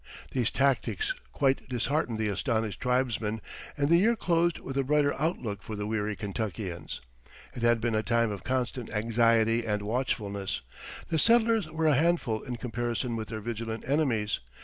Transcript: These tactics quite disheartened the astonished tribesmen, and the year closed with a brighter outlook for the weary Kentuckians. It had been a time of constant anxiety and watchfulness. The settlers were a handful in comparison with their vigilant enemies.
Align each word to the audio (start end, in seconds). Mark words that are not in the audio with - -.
These 0.31 0.49
tactics 0.49 1.13
quite 1.31 1.69
disheartened 1.69 2.17
the 2.17 2.27
astonished 2.29 2.81
tribesmen, 2.81 3.39
and 3.77 3.87
the 3.87 3.97
year 3.97 4.15
closed 4.15 4.57
with 4.57 4.75
a 4.75 4.83
brighter 4.83 5.13
outlook 5.13 5.61
for 5.61 5.75
the 5.75 5.85
weary 5.85 6.15
Kentuckians. 6.15 7.01
It 7.53 7.61
had 7.61 7.79
been 7.79 7.93
a 7.93 8.01
time 8.01 8.31
of 8.31 8.43
constant 8.43 8.89
anxiety 8.89 9.63
and 9.63 9.83
watchfulness. 9.83 10.61
The 11.09 11.19
settlers 11.19 11.71
were 11.71 11.85
a 11.85 11.93
handful 11.93 12.41
in 12.41 12.55
comparison 12.55 13.15
with 13.15 13.27
their 13.27 13.41
vigilant 13.41 13.87
enemies. 13.87 14.39